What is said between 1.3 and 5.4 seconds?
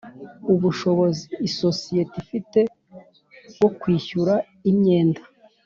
isosiyete ifite bwo kwishyura imyenda